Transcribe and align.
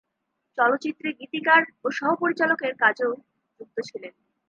চলচ্চিত্রে 0.57 1.09
গীতিকার 1.19 1.61
ও 1.83 1.97
সহ 1.97 2.09
পরিচালকের 2.21 2.73
কাজেও 2.81 3.11
যুক্ত 3.59 3.77
ছিলেন। 3.89 4.13